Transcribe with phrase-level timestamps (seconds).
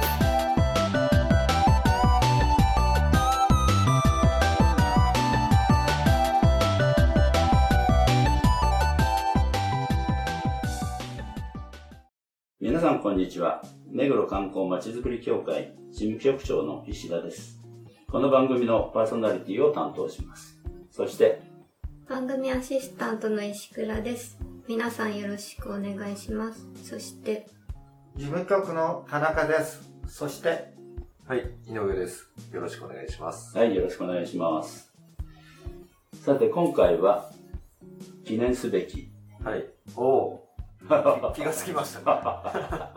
[13.01, 13.63] んこんにちは。
[13.89, 17.59] 目黒観光まちづくり協会事務局長の石田です。
[18.07, 20.61] この番組のパーソナリティを担当します。
[20.91, 21.41] そして、
[22.07, 24.37] 番組アシスタントの石倉です
[24.67, 27.47] 皆さんよろしくお願いしますそして
[28.17, 29.81] 事務局の田中です。
[30.07, 30.71] そして、
[31.25, 32.29] はい、井上です。
[32.53, 33.57] よろしくお願いします。
[33.57, 34.93] はい、よろしくお願いします。
[36.23, 37.31] さて、今回は
[38.25, 39.09] 記念すべき
[39.43, 39.65] はい。
[39.95, 42.90] おおー、 気がつきましたね。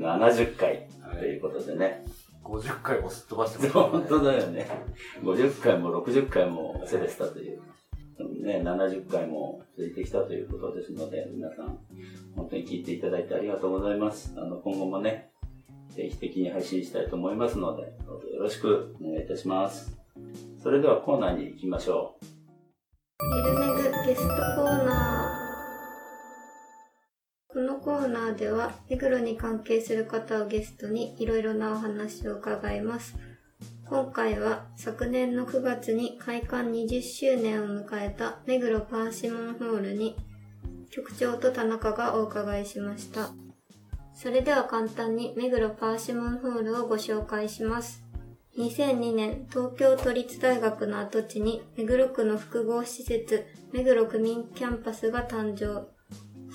[0.00, 0.86] 70回
[1.18, 2.04] ということでね。
[2.42, 4.66] 50回もすっ飛ばしてます、本当だよね。
[5.22, 7.60] 50回も60回もセレスタという。
[8.42, 11.78] ね、70回も続いてきたということですので、皆さん、
[12.34, 14.34] 本当に聞いていただいてありがとうございます。
[14.36, 15.30] あの、今後もね、
[15.94, 19.98] 定期的に配信したいと思いますので、どうぞよろしくお願いいたします。
[20.62, 22.26] それではコーナーに行きましょう。
[23.22, 25.29] ゆるめぐゲストコーナー
[27.90, 33.16] コーナーでは目黒に関係する方をゲストにいろいろなお話を伺います。
[33.84, 40.14] 今回は昨年の9月に開館20周年を迎えた目黒パーシモンホールに
[40.90, 43.30] 局長と田中がお伺いしました。
[44.14, 48.04] それでは簡単に目黒パーシモンホールをご紹介します。
[48.56, 55.99] 2002年東京都立大学の跡地に目黒区の複合施設目黒区民キャンパスが誕生。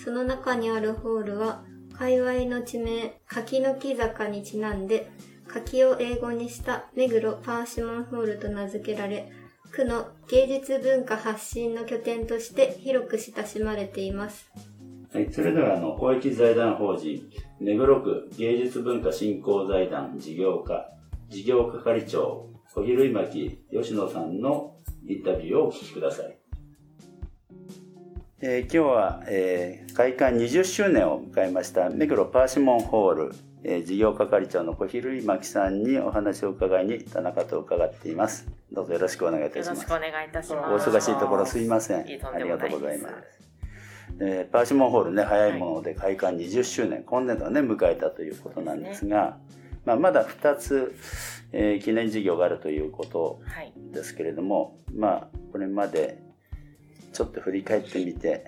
[0.03, 1.63] その中にあるホールは
[1.97, 5.11] 界隈の地名柿の木坂にちなんで
[5.47, 9.31] 柿を英語にした目黒パーシモンホールと名付けられ
[9.71, 14.51] 区の芸術文化発信の拠点として広く親しまれています
[15.15, 17.29] はい、それでは、あの、公益財団法人、
[17.61, 20.89] 目黒区芸術文化振興財団事業課、
[21.29, 24.75] 事業係長、小比類巻吉野さんの
[25.07, 26.37] インタビューをお聞きください。
[28.41, 33.31] えー今日は、えー開館20周年を迎えました目黒パーシモンホール、
[33.63, 38.45] えー事業係長の小比類巻さんにお話を伺いに田中と伺っています。
[38.73, 39.93] どうぞよろしくお願いいたしますよろしく。
[40.09, 40.89] お願いいたしおます。
[40.89, 42.01] 忙しいところすいません。
[42.01, 42.19] あり
[42.49, 43.15] がとうございます。
[44.19, 49.37] えーパーシモンホールね、早いもので開館20周年、今年度はね、迎えたということなんですが、
[49.85, 50.93] まあ、まだ2つ、
[51.53, 53.71] えー記念事業があるということはい。
[53.93, 56.21] ですけれども、まあ、これまで
[57.15, 58.45] ちょっと振り返ってみて、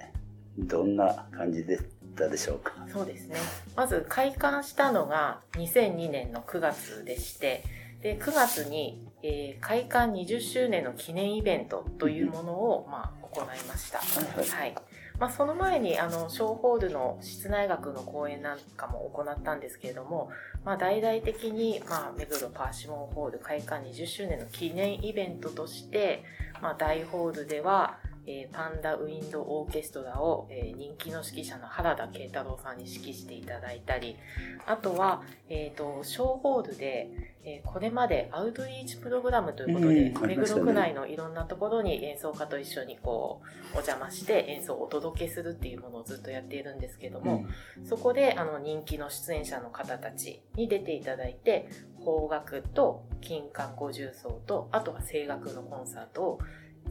[0.58, 1.84] どんな感じでし
[2.18, 2.74] たでしょうか？
[2.92, 3.38] そうですね。
[3.78, 7.64] まず開館したのが2002年の9月でして、
[8.02, 14.00] で9月に、えー開館20周年の記念イベントというものを、まあ、行いました。
[14.00, 14.76] はいはいはい。
[15.20, 20.30] まあ、その前にあの小ホールの室内学の講演なんかも行ったんですけれども、
[20.64, 26.24] まあ、大々的に、まあ、目黒パーシモンホール開館20周年の記念イベントとして、
[26.62, 27.98] まあ、大ホールでは、
[28.28, 34.18] えーパンダウィンドオーケストラを、えー人気の指揮者の原田慶太郎さんに指揮していただいたり
[34.66, 37.10] あとは、えー、と小ホールで、
[37.44, 47.46] えーこれまでアウトリーチプログラムということで、目黒区内のいろんなところに演奏家と一緒にこうお邪魔して演奏をお届けするっていうものをずっとやっているんですけども、
[47.86, 56.40] そこであの人気の出演者の方たちに出ていただいて邦楽と金管五重奏とあとは声楽のコンサートを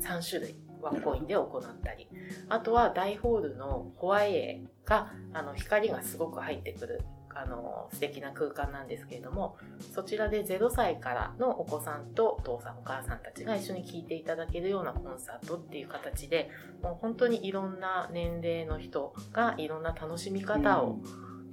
[0.01, 2.09] 3種類ワンコインで行ったり
[2.49, 7.03] あとは大ホールのホワイエーがあの光がすごく入ってくる
[7.37, 9.57] あの素敵な空間なんですけれども
[9.95, 16.51] そちらで0歳からのお子さんとお父さんお母さんたちが一緒に聴いていただけるようなコンサートっていう形で
[16.83, 20.99] もう本当にいろんな年齢の人がいろんな楽しみ方を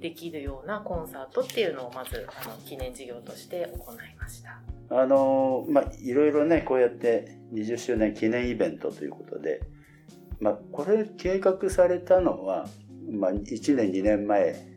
[0.00, 4.73] できるようなコンサートっていうのをまずあの記念事業として行いました。
[4.96, 9.60] あのまあいろいろねこうやって20周年記念イベントということで、
[10.40, 12.66] まあ、これ計画されたのは、
[13.10, 14.74] まあ、1年2年前。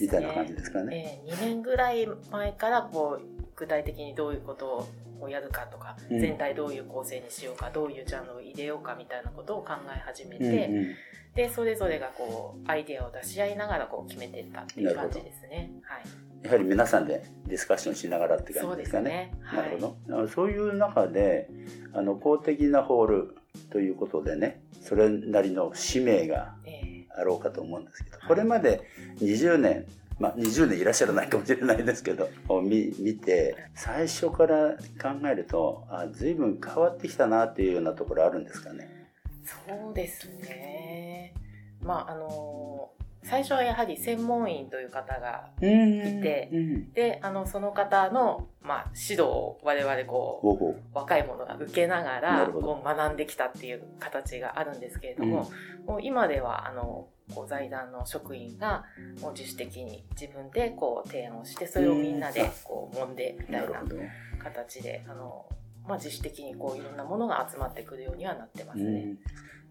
[0.00, 1.20] みたいな感じですかね。
[1.26, 4.88] えー、2年ぐらい前からこう具体的にどういうこと
[5.20, 10.86] をやるかとか、うん全体どういう構成にしようかどういうジャンルを入れようかみたいなことを考え始めて、うんうん
[11.34, 15.70] でそれぞれがこうアイデアを出し合いながらこう決めていったっていう感じですね。
[15.82, 16.02] はい、
[16.42, 19.32] やはり皆さんでディスカッションしながらって感じですかね。
[19.50, 19.62] すね。
[19.62, 20.28] なるほど。
[20.28, 21.48] そういう中で
[21.92, 23.36] あの公的なホール
[23.70, 28.82] ということでねそれなりの使命がえああろうかと思うんですけど、これまで
[29.20, 29.86] 20年、
[30.18, 39.08] まあ20年いらっしゃらないかもしれないですけど、を見見て、最初から考えると、あ、随分変わってきたなっていうようなところあるんですかね。
[39.44, 41.34] そうですね。
[41.82, 42.90] まあ、あの、
[43.22, 55.50] 最初はやはり専門員という方がいいてうん、で、あの、その方の、まあ、指導を我々こう、若い者が受けながならこう学んできたっていう形があるんですけれども、
[55.86, 58.84] もう今ではあのこう財団の職員が
[59.20, 63.96] もう自主的に自分でこう提案をしてそれをみんなでこう揉んでみたなないるほど。
[64.38, 65.46] 形であの、
[65.88, 68.84] まあ、自主的にこういろんなものが集まってくるようにはなってますね。
[68.84, 69.18] うん。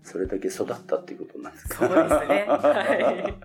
[0.03, 1.87] それだけ育ったっていうことなんですか？
[1.87, 2.45] そうですね。
[2.49, 3.35] は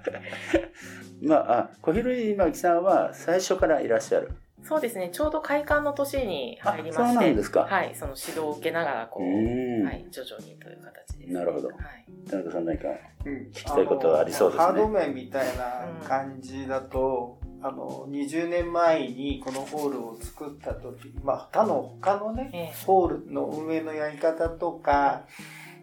[1.23, 1.27] い。
[1.27, 4.31] まあ、あ小比類巻さんは最初からいらっしゃる。
[4.65, 5.11] そうですね。
[5.13, 7.63] ちょうど開館の年に入りまあそうしてなんですか。
[7.65, 9.85] はい、その指導を受けながらこう、うん。
[9.85, 11.69] はい、徐々にという形です、なるほど。
[11.69, 12.07] はい。
[12.31, 12.89] 田中さん何か。
[13.27, 13.33] うん。
[13.49, 14.65] 聞きたいことはありそうですね。
[14.65, 22.85] ハード面みたいな感じだと、あの、20年前にこのホールを作った時、まあ、他の、他のね、ええ。
[22.87, 25.23] ホールの運営のやり方とか、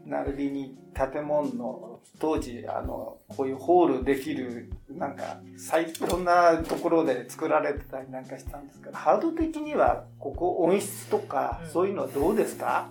[0.05, 11.69] 並びに建物の当時、あの、こういうホールできる、なんか、最いろんなところで作られてたりなんかしたんですけど、ハード的には、ここ音質とかう、ん。
[11.69, 12.89] そういうのはどうですか、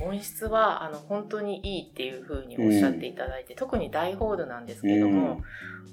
[0.00, 5.42] 音質はあの本当にいいっていうふうにおっしゃっていただいて、特に大ホールなんですけども、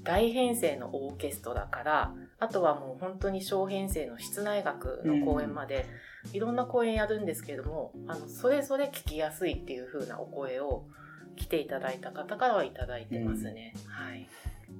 [0.04, 5.86] 大編成のオーケストラからあとはもう本当に小編成の室内楽の公演まで、
[6.34, 10.86] いろんな公演やるんですけどもあのそれぞれ聞きやすいっていう風なお声を
[11.36, 13.74] 来ていただいた方からはいただいてますね。
[13.88, 14.28] はい、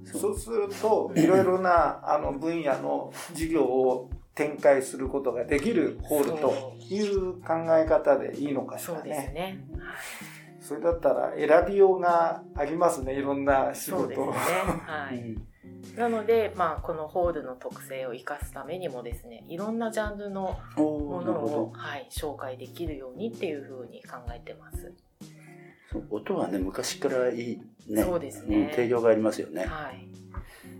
[0.04, 9.10] そうすると、いろいろなあの分野の事業を展開することができるホールという考え方でいいのかしそうらね。
[9.10, 9.64] ですね。
[10.60, 14.04] それだったら選びようがありますね、いろんな仕事を。
[14.04, 14.32] そうですね。
[14.86, 15.36] はい。
[15.96, 24.92] なので、まあ、このホールの特性を生かすためにもですね、いろんなジャンルのおものを、はい、紹介できるようにっていう風に考えてます。
[26.10, 28.02] 音はね、昔からいいね。
[28.02, 29.66] そうですねん定評がありますよね。
[29.66, 30.08] はい。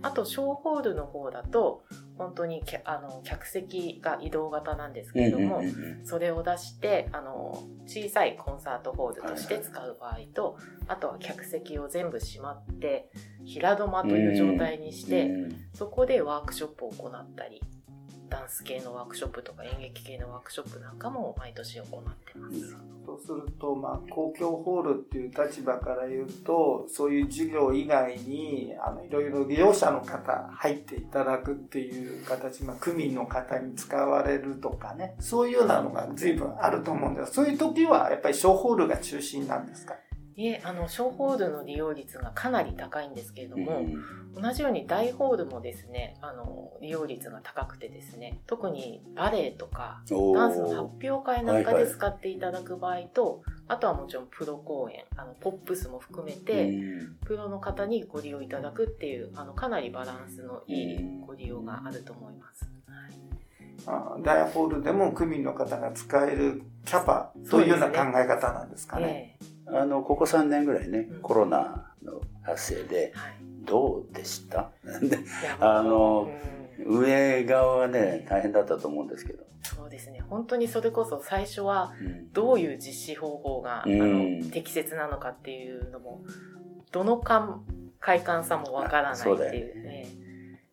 [0.05, 1.85] あと、小ホールの方だと、
[2.19, 5.63] 本当にけあの客席が移動型なんですけれども、
[6.05, 13.11] それを出してあの小さいコンサートホールとして使う場合と、あとは客席を全部閉まって
[13.45, 17.61] 平土間という状態にして、うんそこでワークショップを行ったり
[18.29, 21.89] ダンス系のワークショップとか演劇系のワークショップなんかも毎年行っ
[22.25, 22.77] てます。
[23.19, 39.95] そうすると、まあ、公共ホールっていう立場から言うと、そういう授業以外に、あの、いろいろ利用者の方入っていただくっていう形、まあ、区民の方に使われるとかね、そういうようなのが随分あると思うんですそういう時は、やっぱり小ホールが中心なんですか？
[40.37, 44.43] いえあの小ホールの利用率がかなり高いんですけれども、うん。
[44.43, 57.17] 同じように大ホールもですねあの利用率が高くてですね特にバレエとかダンスの発表会なんかはいはいで使っていただく場合と、あとはもちろんプロ公演あのポップスも含めて、うん。
[57.25, 62.69] プロの方にご利用いただくっていうあのかなりバランスのいいご利用があると思います。
[62.87, 63.25] はい。
[63.33, 63.34] あ
[64.23, 69.39] 大ホールでも区民の方が使えるキャパというような考え方なんですかね。
[69.41, 73.35] えあの、ここ3年ぐらいねうん、コロナの発生でえ、はい。
[73.65, 74.71] どうでした？
[75.61, 76.29] あの
[76.79, 76.99] うん。
[77.01, 79.45] 上側はね、大変だったと思うんですけど。
[79.63, 80.23] そうですね。
[80.29, 82.33] 本当にそれこそ最初はうん。
[82.33, 84.03] どういう実施方法が、うん。
[84.03, 84.05] あ
[84.45, 86.23] の適切なのかっていうのも
[86.93, 87.59] どのか
[88.01, 89.83] 会館さんもわからないっていうね。
[89.83, 90.07] ね。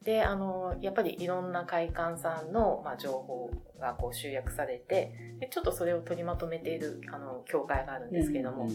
[0.03, 8.67] であのやっぱりいろんな会館さんの、まあ、情報がこう集約されてでちょっとそれを取りまとめているあの協会があるんですけども、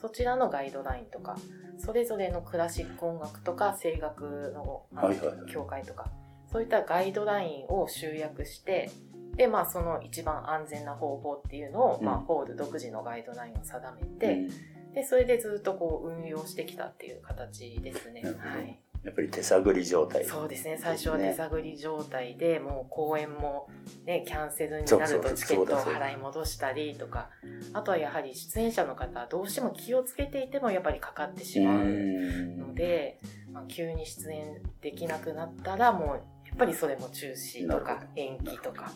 [0.00, 1.36] そちらのガイドラインとか
[1.78, 5.52] それぞれのクラシック音楽とか声楽のあのはいはいはい。
[5.52, 6.10] 協会とか
[6.50, 8.90] そういったガイドラインを集約して
[9.36, 14.18] でまあその一番安全な方法っていうのを、うんまあ、ホール独自のガイドラインを定めうん。
[14.18, 14.48] て、
[14.94, 18.22] でそれでずっとこう運用してきたっていう形ですね。
[18.22, 20.24] はいやっぱり手探り状態。
[20.24, 23.68] そうですね最初は手探り状態でもう公演も、
[24.04, 27.28] ね、キャンセルになるとチケットを払い戻したりとか
[27.72, 33.20] あとはやはり出演者の方はどうしても気をつけていてもやっぱりかかってしまうので、
[33.52, 36.08] まあ、急に出演できなくなったらもう
[36.46, 38.92] やっぱりそれも中止とか延期とか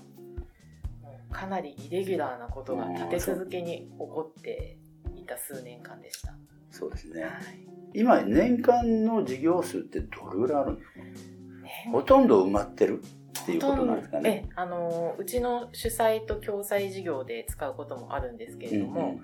[1.03, 4.79] もうかなりイレギュラーなことが立て続けに起こって
[5.17, 6.33] いた数年間でした。
[6.71, 7.23] そうですね。
[7.23, 11.01] はい今、年間の事業数ってどれぐらいあるんですか？
[11.01, 13.03] ねほとんど埋まってる
[13.43, 14.45] っていうことなんですかね。
[14.45, 19.21] ええあのうちの主催と共催事業で使うこともあるんですけれども、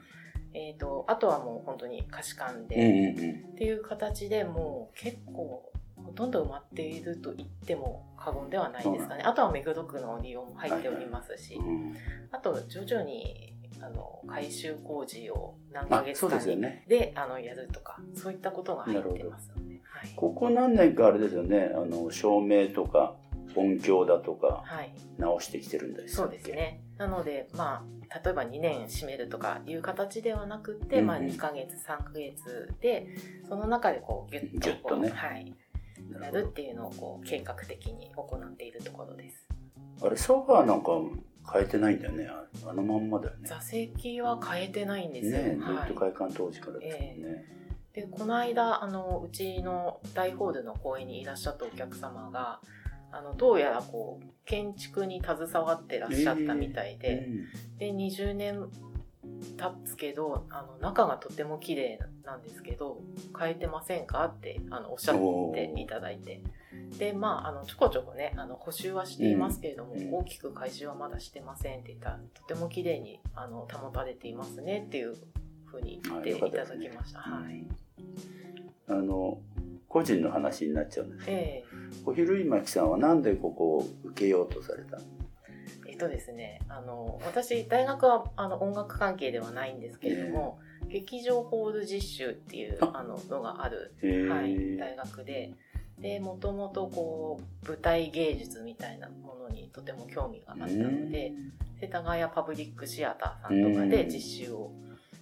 [0.55, 9.23] えっ、と、あとはもう本当に貸し館うんで、うんっていう形でもう結構ほとんど埋まっていると言っても過言ではないですかね。
[9.25, 11.95] あとは目黒区の利用も入っておりますし、うん。
[12.33, 16.85] あと徐々にあの改修工事を何ヶ月間にでね。
[16.89, 20.13] であのやるとか、そういったことが入ってますので、はい。
[20.15, 23.17] ここ何年かあれですよね、あの、照明とか
[23.57, 26.51] 音響だとかはい、直してきてるんですそうです。
[26.51, 26.81] ね。
[26.97, 33.09] なので、まあ、例えば2年閉めるとかいう形ではなくて、うんうんまあ2ヶ月、3ヶ月で、
[33.49, 35.55] その中でこうギュッとギュッとねはい、
[36.21, 39.47] やるっていうのをこう計画的に行っているところです。
[40.03, 40.93] あれ、ソファーなんか
[41.51, 42.29] 変えてないんだよね。
[42.29, 43.49] ああのまんまだよね。
[43.49, 45.33] 座席は変えてないんですよ。
[45.33, 47.45] ねずはいっと開館当時からですよね。
[47.93, 52.61] でこの間あのうちの大ホールの公演にいらっしゃったお客様が
[53.11, 57.29] あのどうやらこう建築に携わってらっしゃったみたいで、
[57.79, 58.69] で20年
[59.57, 63.03] 経つけどあの中がとても綺麗なんですけど
[63.39, 65.17] 変えてませんかってあのおっしゃっ
[65.53, 66.43] ていただいて
[66.99, 70.15] でまああのちょこちょこねあの補修はしていますけれども、うん。
[70.15, 75.17] 大きく改修はまだしてませんって言ったらとても綺麗にあの保たれていますねっていう
[75.65, 77.21] ふうに言っていただきました。
[77.21, 77.67] はい。
[78.89, 79.39] あの、
[79.89, 81.65] 個人の話になっちゃうんですけど、え
[82.05, 85.03] 小比類巻さんはなんでここを受けようとされたの？
[85.87, 92.93] ええっとですねあの私大学はあの音楽関係ではないんですけれども、劇場ホール実習っていうあ。
[92.95, 95.53] あののがあるへーはい、大学で
[96.03, 101.33] でもともとこう舞台芸術みたいなものにとても興味があったので
[101.81, 104.73] 世田谷パブリックシアターさんとかで実習を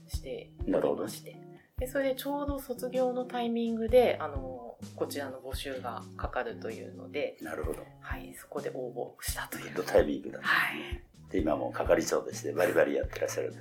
[0.09, 1.37] しておりまして。
[1.79, 7.85] でそれでちょうど卒業のタイミングであのこちらの募集がかかるというので、なるほど。
[8.01, 9.85] はい、そこで応募したという。
[9.85, 11.03] タイミングだ、はい。
[11.31, 13.55] で、今もう係長としてバリバリやってらっしゃる。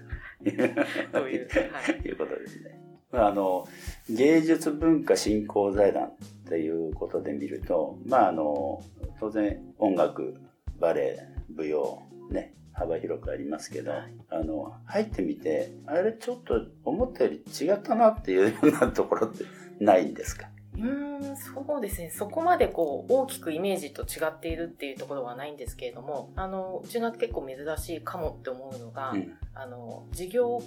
[1.12, 1.96] というはい。
[2.08, 2.80] いうことですね。
[3.12, 3.68] まあ、あの、
[4.10, 6.14] 芸術文化振興財団
[6.50, 8.82] っていうことで見ると、まあ、あの、
[9.20, 10.36] 当然音楽、
[10.79, 12.01] バレエ、舞踊、
[12.32, 14.15] ね、幅広くありますけど、はい。
[14.29, 19.44] あの、入ってみて、あれちょっと思ったより違ったなっていうようなところって
[19.79, 20.50] ないんですか？
[20.74, 22.10] うーんそうですね。
[22.10, 29.34] そこまでこう大きくイメージと違っているっていうところはないんですけれどもあのうちが結構珍しいかもって思うのが、うん。
[29.53, 30.62] あの事業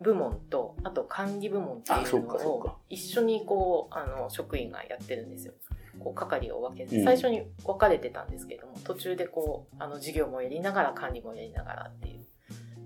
[0.00, 5.54] 部門とあと管理部門っていうのを一緒にこうあの職員がやってるんですよ。
[5.98, 12.24] こう係を分けてうん最初に分かれてたんですけれども、途中でこうあの事業もやりながら管理もやりながらっていう。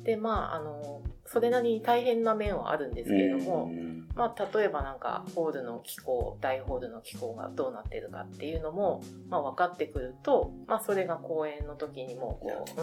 [0.05, 12.81] でまああのそれなりに大変な面はあるんですけれども、うんまあ、例えばなんかホールの機構大ホールの機構がどうなってるかっていうのも、まあ、分かってくると、まあ、それが講演の時にもこう、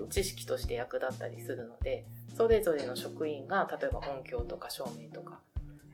[0.00, 0.08] うん。
[0.08, 2.04] 知識として役立ったりするので
[2.36, 5.40] それぞれの職員が例えば音響とか照明とか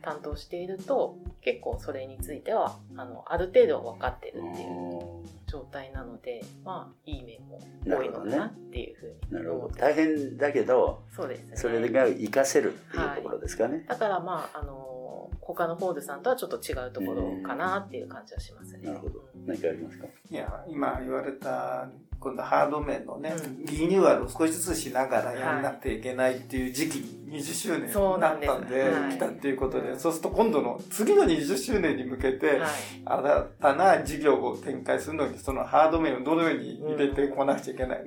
[0.04, 9.58] 担当していると結構それについてはあのある程度は分かってるっていう状態なのでまあいい面も多いのかなっていうふうになるほど。
[9.61, 11.56] 思って大変だけど、そうですね。
[11.56, 13.84] それが活かせるっていうところですかね。
[13.88, 18.88] だからまああの他のホールさんとはちょっと違うところかなっていう感じはしますね。
[18.88, 19.20] なるほど。
[19.34, 19.46] うん。
[19.46, 20.06] 何かありますか？
[20.30, 21.88] いや、今言われた、
[22.25, 23.66] 今度ハード面のね、うん。
[23.66, 32.71] リニューアルを少しずつしながらやらなくてはいけないっていう時期に20周年にそうななんですったんで、はい来たっていうことで、そうすると今度の次の20周年に向けて、はい
[33.04, 38.00] 新たな事業を展開するのに、そのハード面をどのように入れてこなくちゃいけない、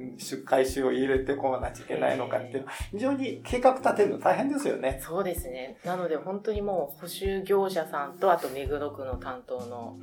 [0.45, 4.99] 回収を入れてこなくちゃいけないのかっていう、非常に計画立てるの大変ですよね。
[5.05, 5.77] そうですね。
[5.85, 9.97] なので本当にもう補修業者さんとあと目黒区の担当の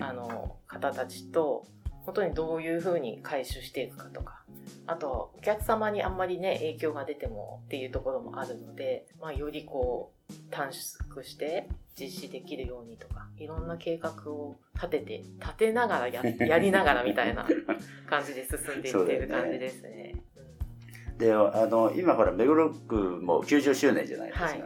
[0.00, 1.64] あの方たちと
[2.04, 4.42] 本当にどういうふうに回収していくかとか。
[4.86, 11.68] あとお客様にあんまりね影響が出てもっていうところもあるので、まあ、よりこう短縮して
[11.98, 17.46] 実施できるようにとかいろんな計画を立てて立てながらや やりながらみたいな
[18.08, 20.14] 感じで進んでいってる感じですね。
[21.18, 24.62] であの今ほら目黒区も90周年じゃないですか、はい。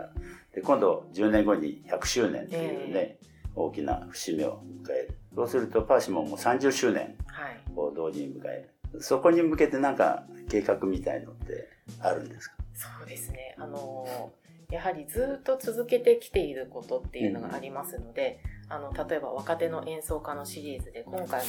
[0.55, 3.27] で今度10年後に100周年っていうね、え。
[3.57, 7.61] 大きな節目を迎えるそうするとパーシモンも30周年はい。
[7.77, 11.69] を同時に迎えるそこに向けてなんか計画みたいのって
[12.01, 12.57] あるんですか？
[12.75, 13.55] そうですね。
[13.59, 14.33] あの
[14.71, 21.47] やはりずっと続けてきていることっていうのがありますので、あの例えば若手の演奏家のシリーズで今回も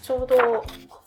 [0.00, 0.64] ちょうど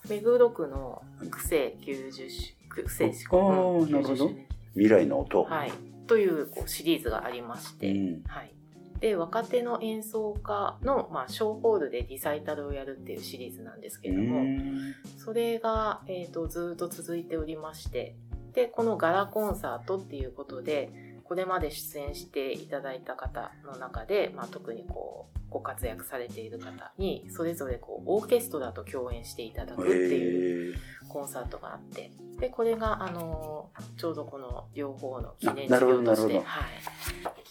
[0.07, 4.25] 目黒区の区政90周区政おーうんなるほど。
[4.25, 4.47] 90周年。
[4.73, 5.71] 未来の音、はい、
[6.05, 8.23] というこうシリーズがありまして、うん。
[8.27, 8.51] はい、
[8.99, 18.15] で若手の演奏家の、まあ、ショーホールでリサイタルをやるっていうシリーズなんですけれども、うんそれが、えー、とずっと続いておりまして
[18.53, 20.89] でこのガラコンサートっていうことで
[21.25, 30.75] これまで出演していただいた方の中で、まあ、特にこうご活躍されている方にそれぞれこうオーケストラと共演していただくっていう
[31.09, 36.43] コンサートがあってでこれがあのちょうどこの両方の記念事業として、はい、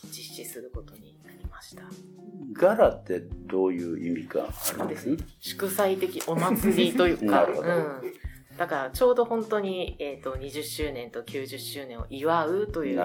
[0.06, 1.15] 実施することに
[1.66, 1.82] した。
[2.52, 8.12] ガラってどういう意味があるんです祝祭的お祭りというか、 うん、
[8.56, 13.02] だからちょうど本当に、えーと、20周年と90周年を祝うという、ね、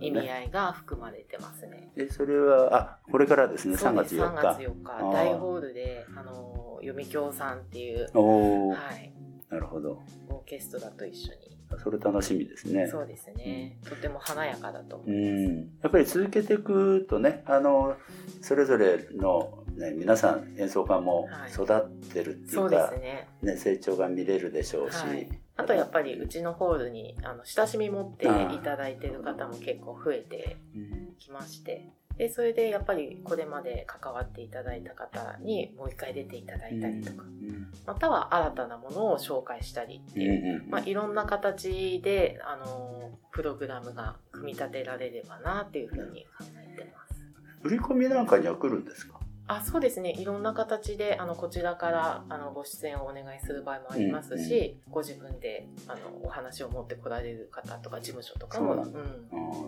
[0.00, 1.90] 意味合いが含まれてますね。
[1.96, 3.76] えそれはあこれからですね。
[3.76, 4.38] 3月4日。
[4.38, 5.12] 3月4日。
[5.12, 9.12] 大ホールであの読響さんっていう、はい、
[9.48, 10.02] なるほど。
[10.28, 12.86] オーケストラと一緒にそれ楽しみですね。
[12.86, 13.78] そうですね。
[13.88, 15.68] とても華やかだと思います。
[15.82, 17.96] やっぱり続けていくとね、あの、
[18.40, 30.56] それぞれの、ね、皆さん演奏家も育ってるっていうか、はい、ね、ね、成長が見れるでしょうし、はい、あとやっぱりうちのホールにあの親しみ持っていただいてる方も結構増えて
[31.18, 37.24] きまして、でそれでやっぱりこれまで関わっていただいた方にもう一回出ていただいたりとか、
[37.86, 47.24] または新たなものを紹介したりっていう、まあ、いろんな形であのプログラムが組み立てられればなっていうふうに考えてます。
[47.62, 49.18] 売り込みなんかには来るんですか？
[49.46, 50.12] あそうですね。
[50.12, 58.76] いろんな形であのこちらからあのご出演をお願いする場合もありますし、うんうん、ご自分であのお話を持ってこられる方とか事務所とかも。
[58.76, 58.94] な,、うん、あ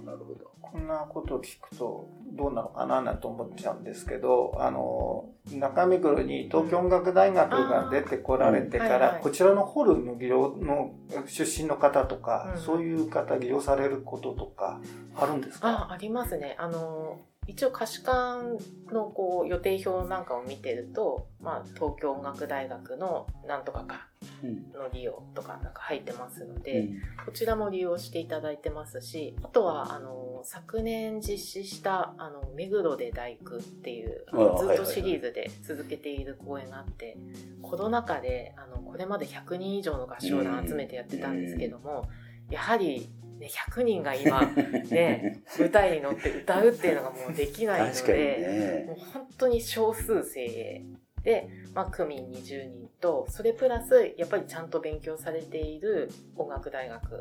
[0.07, 0.50] なるほど。
[0.61, 9.00] こんなことを聞くとどうなのかななんて思っちゃうんですけどあの中目黒に東京音楽大学が出てこられてから、うん。
[9.00, 10.95] はいはい、こちらのホルンの技量の
[11.26, 14.81] 出身の方とか、うん、そういう方技量されることとか
[15.16, 15.69] あるんですか？
[15.69, 16.57] あありますね。
[16.59, 18.59] あの一応可視館
[18.93, 24.09] のこう予定表なんかを見てると、まあ、東京音楽大学のなんとかか
[24.43, 34.25] の利用とかなんか入ってますので、うん、こちらも利用していただいてますしあとはあの昨年実施した「あの目黒で大工」っていう
[34.59, 37.16] ずっとシリーズで続けている公演があって、
[37.62, 42.09] コロナ禍であのこれまで100人以上の合唱団集めてやってたんですけども、
[42.51, 44.42] やはりね、100人が今、
[44.90, 50.85] ね、 舞台に乗って歌うっていうのがもうできないので、ね、もう本当に少数精鋭
[51.25, 57.20] で、まあ、区民20人と、それプラス、やっぱりちゃんと勉強されている音楽大学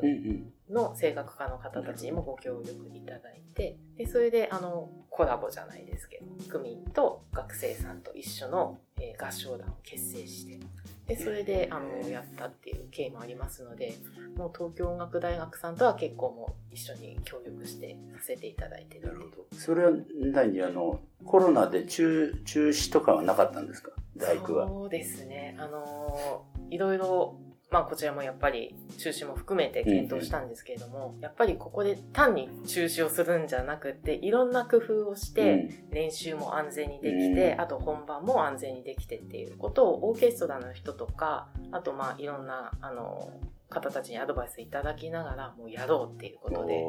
[0.68, 10.60] の声楽科の方たちにもご協力いただいて、で、それで、あの、コラボじゃないですけど、区民と学生さんと一緒の、えー、合唱団を結成して、
[11.06, 13.94] でそれであのやったっていう経緯もありますので
[14.36, 19.46] もう東京音楽大学さんとは結構もう一緒に協力してさせていただいてるなるほど。
[19.52, 19.92] それは
[20.32, 20.62] 何？
[20.62, 23.90] あのコロナで中中止とかはなかったんですか？
[24.16, 24.66] 大工は。
[24.66, 25.56] そうですね。
[25.58, 27.38] あのいろいろ
[27.70, 43.30] まあこちらもやっぱり中止も含めて検討したんですけれども、うん、やっぱりここで単に中止をするんじゃなくていろんな工夫をして練習も安全にできて、うん、あと本番も安全にできてっていうことをオーケストラの人とかあとまあいろんなあの
[43.70, 46.84] 方たちにアドバイスいただきながらもうやろうっていうことで。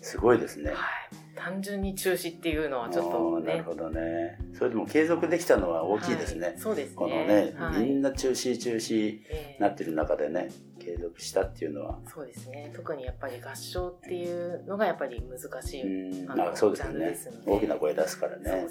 [0.00, 0.70] すごいですね。
[0.70, 3.46] はい単純に中止っていうのはちょっとね。
[3.52, 4.38] なるほどね。
[4.56, 6.46] それでも継続できたのは大きいですね。
[6.48, 6.96] はい、そうですね。
[6.96, 9.20] このね、はい、みんな中止中止
[9.60, 11.98] なってる中でね、継続したっていうのは。
[12.08, 12.72] そうですね。
[12.74, 15.82] 特にやっぱり合唱っていうのがやっぱり難しい。
[16.22, 17.14] うんあそうですね。
[17.44, 18.66] 大きな声出すからね。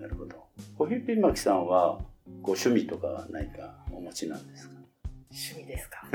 [0.00, 0.46] なるほど。
[0.78, 1.98] コヒッピンマキさんは
[2.40, 4.74] ご趣味とか何かお持ちなんですか？
[5.30, 6.06] 趣味ですか？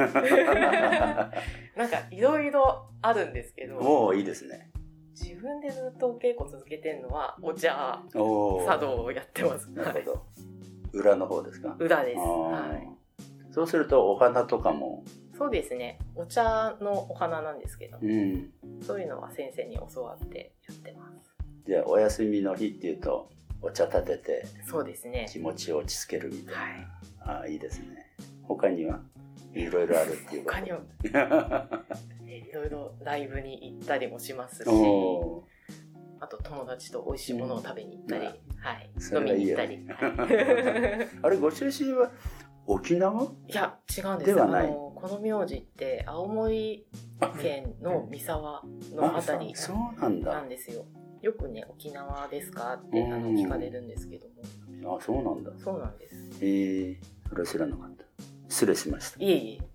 [1.78, 3.78] なんかいろいろあるんですけど。
[3.78, 4.71] おおいいですね。
[5.14, 8.20] 自分でずっと稽古続けてるのはお茶茶
[8.78, 9.70] 道をやってます。
[9.72, 10.26] なるほど、
[10.94, 11.76] 裏の方ですか？
[11.80, 12.18] 裏です。
[12.20, 12.88] はい。
[13.54, 15.04] そうするとお花とかも？
[15.38, 16.00] そうですね。
[16.16, 18.50] お茶のお花なんですけど、うん、
[18.82, 21.36] そういうのは先生に教わってやってます。
[21.68, 23.30] じゃあお休みの日っていうと
[23.62, 25.28] お茶立ててそうですね。
[25.30, 27.86] 気持ちを落ち着けるみたいな、はい、ああいいですね。
[28.44, 29.00] 他には？
[29.54, 30.80] いろいろあるっていう他には
[32.38, 34.68] いろいろライブに行ったりもしますし
[36.20, 39.86] あと友達と美味しいものを食べに行ったり、うん、はい、飲みに行ったり。
[41.24, 42.12] あれ、ご出身は
[42.68, 43.24] 沖縄？
[43.48, 44.40] いや、違うんです。
[44.42, 46.86] あの、この名字って青森
[47.42, 48.64] 県の三沢
[48.94, 49.54] のあたり
[50.24, 50.86] なんですよ。
[51.24, 52.76] よくね、沖縄ですか？
[52.76, 54.28] ってあの聞かれるんですけど
[54.84, 54.98] も。
[54.98, 55.52] あ、そうなんだ。
[55.58, 56.46] そうなんです。
[56.46, 58.06] へえそれは知らなかった。
[58.48, 59.24] 失礼しました。
[59.24, 59.71] いえいえ。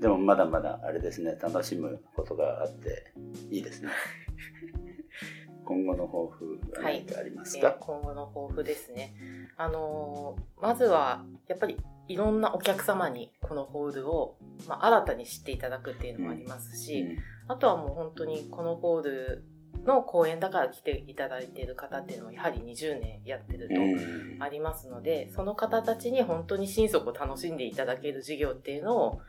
[0.00, 3.12] でもまだまだあれですね楽しむことがあって
[3.50, 3.90] いいですね。
[5.64, 7.76] 今後の抱負は何かありますか、はい。
[7.78, 9.14] えー、今後の抱負ですね。
[9.56, 11.78] あのー、まずはやっぱり
[12.08, 14.36] いろんなお客様にこのホールを、
[14.68, 17.16] まあ、新たに知っていただくっていうのもありますし、
[17.48, 19.44] あとはもう本当にこのホール
[19.84, 29.20] の公演だから来ていただいている方っていうのはやはり20年やってるとありますので、その方たちに本当に心底楽しんでいただける事業っていうのを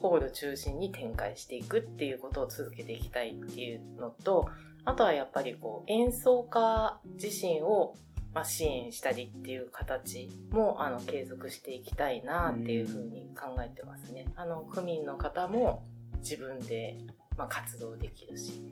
[0.00, 4.48] ホール中心に展開していくっていうことを続けていきたいっていうのと、
[4.84, 7.94] あとはやっぱりこう演奏家自身を
[8.34, 14.26] ま、支援したりっていう形もあの継続していきたいなっていうふうに考えてますね。
[14.36, 15.82] あの区民の方も
[16.18, 16.98] 自分で、
[17.36, 18.62] ま、活動できるし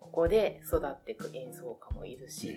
[0.00, 2.56] ここで育っていく演奏家もいるし、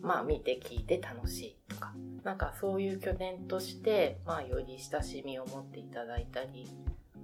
[0.00, 1.92] まあ見て聞いて楽しいとか
[2.22, 6.68] なんかそういう拠点として、まあ、より親しみを持っていただいたり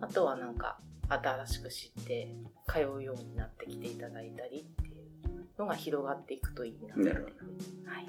[0.05, 2.35] あとはなんか新しく知って
[2.69, 8.09] 通うようになってきていただいたりっていうのが広がっていくといいなというふうに、はい。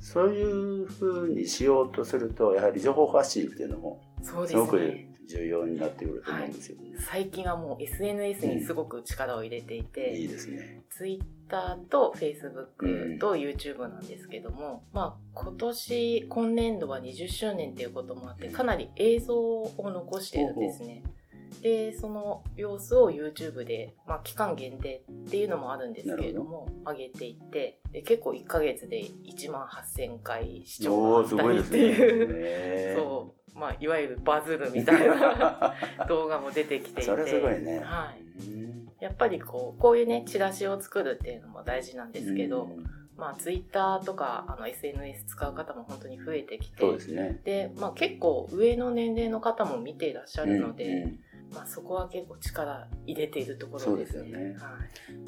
[0.00, 4.80] そういうふうにしようとすると、やはり情報発信っていうのも、すごく
[5.28, 10.82] 重要になってくると思うんですよね、はい、最近はもう SNS にすごく力を入れていて、うん、いいですね。
[10.90, 21.02] Twitter と Facebook と YouTube なんですけども、うん、まあ今年、今年度は20周年っていうこともあって、かなり映像を残してるんですね。
[21.04, 21.16] うん
[21.62, 26.92] で、その様子を YouTube で、まあ、期間限定っていうのもあるんですけれども、ど。
[26.92, 35.74] 上げていって、で結構1ヶ月で1万8000回視聴があったりっていう、ね、 そう、まあ、いわゆるバズるみたいな
[36.08, 37.02] 動画も出てきていて。
[37.02, 37.80] それすごいね。
[37.80, 39.02] はい。
[39.02, 42.68] やっぱりこう、こういうね、チラシを作るっていうのも大事なんですけど、
[43.16, 47.40] まあ、ツイッターとかあの SNS 使う方も本当に増えてきてそうですね。
[47.44, 51.20] で、まあ、結構上の年齢の方も見ていらっしゃるので、うんうん、
[51.54, 53.94] まあ、そこは結構力入れているところですね。
[53.94, 54.56] そうですよね。
[54.58, 54.70] は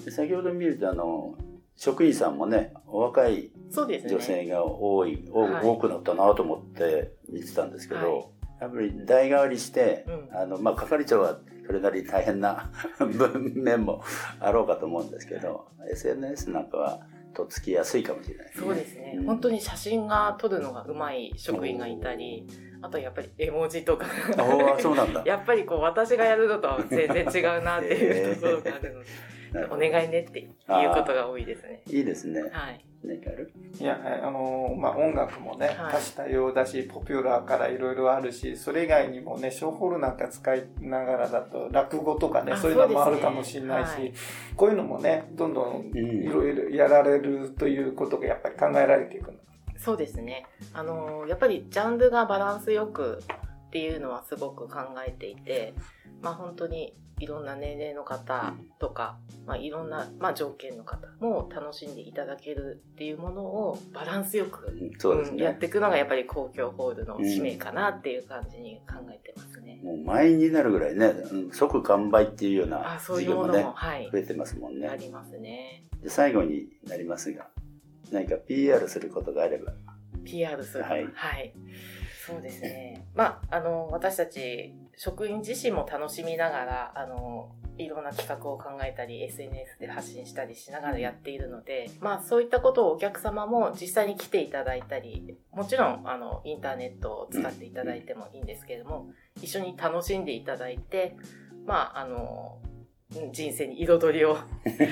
[0.00, 1.35] い、で先ほど見るとあの
[1.76, 8.26] 職員さんもねお若い女性が多い、ね、多くなったなと思って見てたんですけど、はい、
[8.62, 14.02] やっぱり代替わりして、うん、あのまあ、係長はそれなりに大変な 文面も
[14.40, 17.00] あろうかと思うんですけど SNS なんかは
[17.34, 22.46] とっつきやすいかもしれない、ね、そうですね、うん、本当に写真が撮るのがうまい職員がいたり、
[22.80, 24.06] あとやっぱり絵文字とか。
[24.80, 25.22] そうなんだ。
[25.26, 29.06] やっぱりこう私がやるのとは全然違うなっていうところがあるので、
[29.70, 30.48] お願いねっていう
[30.94, 31.82] ことが多いですね。
[31.87, 32.42] いいですね。
[32.52, 32.84] はい。
[33.04, 33.52] 何かある？
[33.78, 44.12] いや、あのまあ、音楽もね、多種多様だし、ポピュラーからいろいろあるし、それ以外にもね、ショーホールなんか使いながらだと、落語とかね、そういうのもあるかもしれないし、ねはい、
[44.56, 49.32] こういうのもね、どんどんいろいろやられるということがやっぱり考えられていく
[49.76, 50.44] そうですね。
[50.72, 53.20] あのやっぱりジャンルがバランスよく
[53.68, 55.72] っていうのはすごく考えていて、
[56.20, 69.81] まあ本当にいろんな年齢の方とか、うん、まあいろんな、まあ、条件の方も楽しんでいただけるっていうものをバランスよく、うんね、やっていくのがやっぱり公共ホールの使命かなっていう感じに考えてますね。
[69.83, 71.12] もう満員になるぐらいね、
[71.52, 74.88] 即完売っていうようなあそういうものも、はい、増えてますもんね。
[74.88, 75.85] ありますね。
[76.02, 77.48] で最後になりますが、
[78.11, 79.72] 何か PR することがあれば。
[80.24, 80.85] PR する。
[80.85, 81.09] はい。
[81.14, 81.54] はい。
[82.26, 83.07] そうですね。
[83.14, 99.06] まあ、あの、私たち、職員自身も楽しみながら、あの、いろんな企画を考えたり、SNS で発信したりしながらやっているので、まあそういったことをお客様も実際に来ていただいたり、もちろん、あの、インターネットを使っていただいてもいいんですけれども、
[99.40, 101.16] 一緒に楽しんでいただいて、
[101.64, 102.58] まあ、あの、
[103.32, 104.36] 人生に彩りを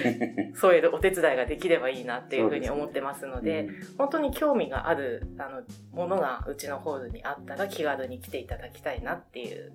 [0.57, 9.73] 添えるお手伝いができればいいなっていうふうに思ってますので、でねうん、本当に興味があるあのものがうちのホールにあったら気軽に来ていただきたいなっていう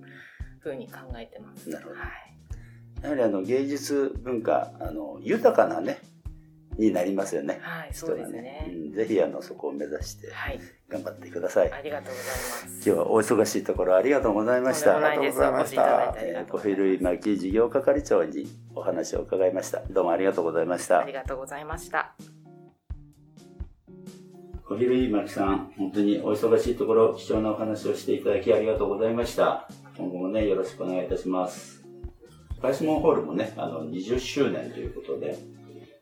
[0.60, 1.69] ふうに考えてます。
[1.69, 1.99] なるほど。
[1.99, 5.99] はい、やはりあの芸術文化、あの豊かなね、
[6.78, 7.60] になりますよね。
[7.62, 8.42] はい、そうですね。
[8.42, 10.30] ねうん、ぜひあのそこを目指して
[10.90, 11.70] 頑張ってください。
[11.70, 12.68] はい、ありがとうございます。
[12.68, 14.98] 今日はお忙しいところありがとうございました。
[14.98, 16.16] ありがとうございました。
[16.18, 19.82] えー、小比類巻事業係長にお話を伺いました。
[19.90, 21.00] どうもありがとうございました。
[21.00, 22.14] ありがとうございました。
[24.72, 29.68] 小比類巻さん、本当にお忙しいところ貴重なお話をしていただきありがとうございました。
[29.98, 31.84] 今後もね、よろしくお願いいたします。
[32.62, 35.38] パイスモンホールもね、あの、20周年ということで、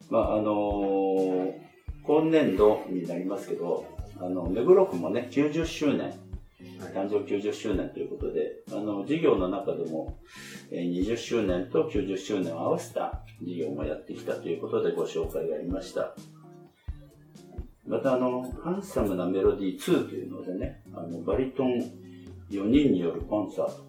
[0.09, 1.53] まあ、あのー、
[2.03, 3.85] 今年度になりますけど、
[4.19, 6.13] あの、目黒区もね、90周年、
[6.93, 10.17] 誕生90周年ということで、あの、事業の中でも、
[10.71, 16.15] 20周年と90周年を合わせた事業もやってきたということでご紹介がありました。
[17.87, 21.79] また、あの、ハンサムなメロディー2というのでね、あの、バリトン
[22.49, 23.83] 4人によるコンサート。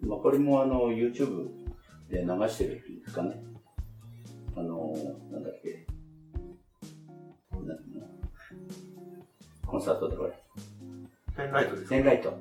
[0.00, 1.48] まあ、これもあの、YouTube
[2.10, 3.53] で流してるっていうんですかね。
[4.56, 4.94] あの、
[5.32, 5.86] なんだっけ。
[9.66, 10.32] コンサートでこれ。
[11.34, 11.88] フェライトですか？
[11.90, 12.30] ペンライト。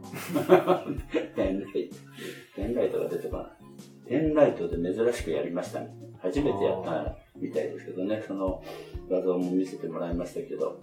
[1.36, 1.96] ペンライト。
[2.56, 3.48] ペンライトが出てこない。
[4.08, 5.90] ペンライトで珍しくやりましたね。
[6.22, 8.64] 初めてやったみたいですけどね、その
[9.10, 10.80] 画像も見せてもらいましたけど、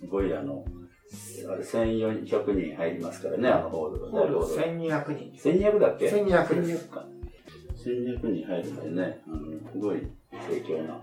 [0.00, 0.64] すごいあの、
[1.48, 5.50] あれ1400人入りますからね、あのホールホール大ホール1200人。
[5.50, 7.06] 1200だっけ？1200ですか。
[7.84, 10.98] 1200人入るんでね、あの、すごい盛況な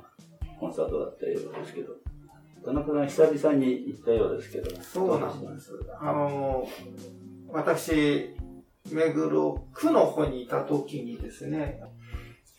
[0.59, 1.93] コンサートだったようですけど、
[2.63, 5.71] 田中さん久々に行ったようですけど、そうなんです。
[5.99, 6.67] あの、
[7.49, 8.35] 私、
[8.91, 11.81] 目黒区の方にいた時にですね、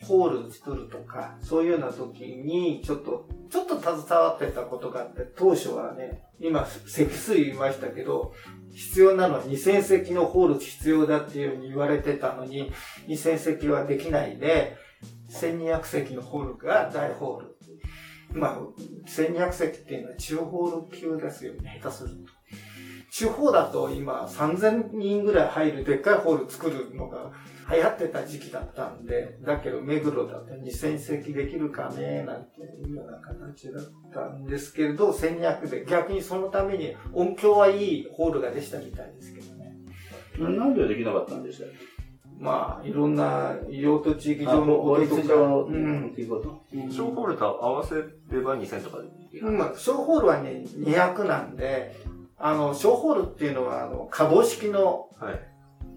[0.05, 8.33] ホール作るとか、そういうような時に、ちょっと、ちょっと携わってたことがあって、当初はね、今、席数言いましたけど、
[8.73, 12.71] 必要なのは2000席のホール必要だっていうふうに言われてたのに、
[13.07, 14.77] 2000席はできないで、
[15.31, 17.55] 1200席のホールが大ホール。
[18.31, 18.59] まあ、
[19.07, 22.15] 1200席っていうのは中ホール級ですよね、下手すると。
[23.11, 27.31] 地方だと今3000人ぐらい入るでっかいホール作るのが
[27.71, 39.75] 流行ってた時期だったんで、だけど目黒だと2000席できるかねなんていうような形だったんですけれど、1200で逆にそのために音響はいいホールができたみたいですけどね。
[40.39, 41.67] なんでできなかったんでしたっ
[42.39, 45.21] まあ、いろんな医療と地域け上の法律。
[45.23, 46.63] 上うんっていうこと？
[46.89, 51.93] 小ホールと合わせれば2000とかでいいなまあ、小ホールはね、200なんで、
[52.37, 55.49] あの、小ホールっていうのは、あの、可動式のはい。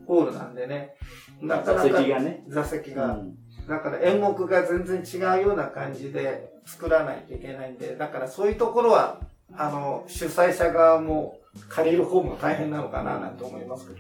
[0.04, 0.96] ホールなんでね、
[1.42, 2.44] なか座なか席がね。
[2.48, 3.37] 座席が、うん。
[3.68, 9.20] だから演目が全然違うような感じで作らないといけないんで、だからそういうところは、
[9.55, 13.98] あの、主催者側も借りる方も大変なのかななんて思いますけど。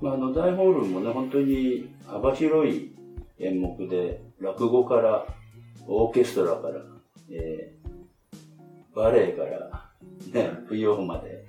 [0.00, 2.94] まあ、あの大ホールもね、本当に幅広い
[3.38, 5.26] 演目で、落語から、
[5.86, 6.80] オーケストラから、
[7.30, 7.84] えー
[8.94, 9.90] バレエから、
[10.32, 11.44] ね、舞踊まで、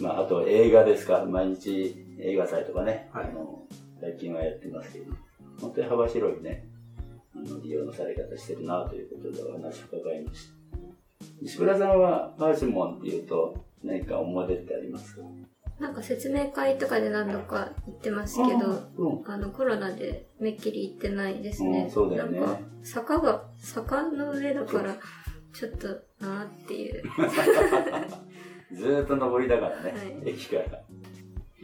[0.00, 3.26] まあ、あと映画ですか、毎日映画祭とかね、はい。
[3.26, 3.62] あの
[4.02, 5.12] 最近はやってますけど、
[5.60, 6.64] 本当に幅広いね、
[7.36, 10.54] あの利用のされ方してるなということでお話を伺いました。
[11.40, 15.22] 石倉さんはパーシモンっていうと何か思い出ってありますか？
[15.78, 21.84] なんか説明会とかで何度か行ってますけど、うんあのコロナでめっきり行ってないですね。
[21.84, 24.96] うんそうだよねなんか坂が、坂の上だから、
[25.52, 25.86] ちょっと
[26.18, 27.02] なーっていう。
[28.74, 30.82] ずーっと上りだからね、はい駅から。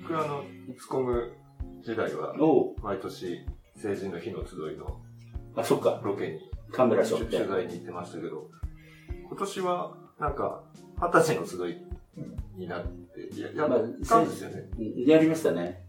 [0.00, 1.32] 僕はあの、イツコム
[1.82, 2.34] 時代は、
[2.82, 3.44] 毎年、
[3.76, 5.00] 成人の日の集いの
[5.56, 6.00] あ、そっか。
[6.04, 6.40] ロケに
[6.72, 8.48] カメラショ取ップ材に行ってましたけど、
[9.28, 10.62] 今年は、なんか、
[11.00, 11.76] 二十歳の集い
[12.56, 13.68] になって、ややっ
[14.06, 14.68] たんですよね。
[15.06, 15.84] やりましたね。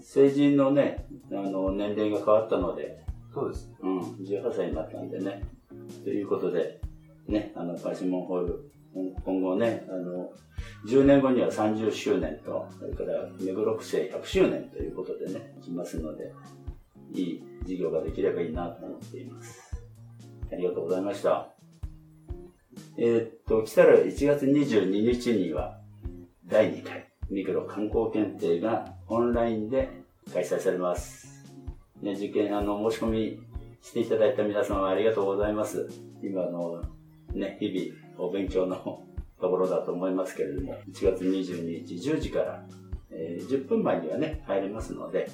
[0.00, 3.70] 成人のね、あの、年齢が変わったので、そうです。
[3.80, 5.42] うん、18歳になったんでね。
[6.04, 6.80] ということで、
[7.26, 8.70] ね、あの、パシモンホール、
[9.24, 10.32] 今後ね、あの、
[10.86, 16.32] 10年後には30周年と、それから目黒区政100周年ということでね、来ますので、
[17.12, 19.76] いい事業ができればいいなと思っています。
[20.52, 21.48] ありがとうございました。
[22.96, 25.80] えーっと、来たら1月22日には、
[26.46, 29.88] 第2回、目黒観光検定がオンラインで
[30.32, 31.44] 開催されます。
[32.00, 33.40] ね、受験、あの、申し込み
[33.82, 35.88] していただいた皆様ありがとうございます。
[36.22, 36.82] 今の、
[37.34, 39.07] ね、日々お勉強の
[39.40, 42.64] ところだと思いますけれども、1月22日10時から、
[43.10, 45.28] えー10分前にはね、入れますので、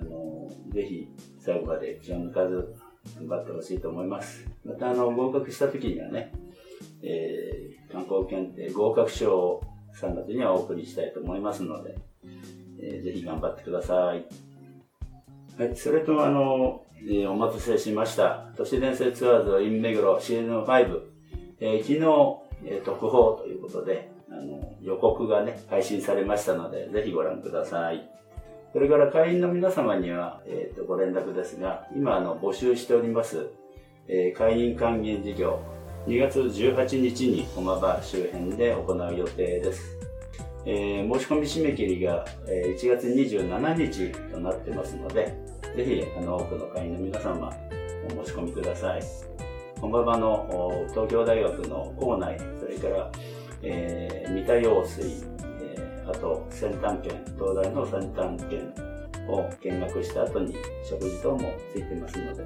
[0.00, 2.74] あの、ぜひ最後まで気を抜かず
[3.18, 4.46] 頑張ってほしいと思います。
[4.64, 6.32] また、あの、合格した時にはね、
[7.02, 9.62] えー観光検定合格証を
[10.00, 11.96] 3月にはお送りしたいと思いますので、
[12.80, 14.24] えーぜひ頑張ってください。
[15.58, 18.52] はい、それとあの、えーお待たせしました。
[18.56, 21.00] 都市伝説ツアーズ in 目黒シーズン5、
[21.60, 28.08] えー昨日、えー特報ということで、あの、予告がね、配信されましたので、ぜひご覧ください。
[28.72, 33.48] それから会員の皆様には、えーとご連絡ですが、今あの募集しております、
[34.08, 35.60] えー会員還元事業、
[36.06, 39.98] 2月18日に駒場周辺で行う予定です。
[40.64, 45.34] えー申し込み締め切りが、えー1月27日となってますので、
[45.76, 47.52] ぜひあの多くの会員の皆様
[48.20, 49.02] お申し込みください。
[49.82, 53.10] 駒場のお東京大学の校内、それから、
[53.62, 55.24] えー三田用水、
[55.60, 58.72] えーあと先端券、東大の先端券
[59.28, 60.56] を見学した後に
[60.88, 62.44] 食事等もついてますので、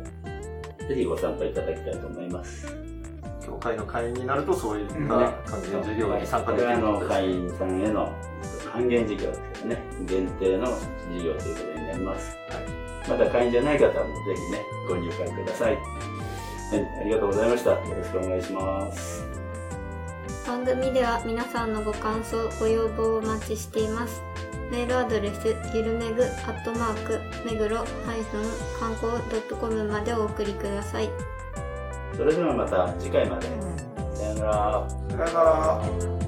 [0.89, 2.75] ぜひご参加いただきたいと思います。
[3.45, 5.31] 協会の会員になると、そういったうん還
[5.71, 8.13] 元事業に参加できるこれはあのことです会員さんへの
[8.73, 12.37] 還元事業ですけどね、限定の事業ということになります。
[13.09, 14.01] まだ会員じゃない方もぜ
[14.35, 15.79] ひね、ご入会ください。
[16.71, 17.71] はい、ありがとうございました。
[17.71, 19.25] よろしくお願いします。
[20.47, 24.23] 番組では皆さんのご感想、ご要望をお待ちしています。
[24.71, 28.43] メールアドレス、ゆるめぐ、アットマーク、めぐろ、ハイフン、
[28.81, 31.11] 観光 .com までお送りください。
[32.17, 33.47] それではまた次回まで。
[34.15, 34.89] さよなら。
[35.09, 36.26] さよなら。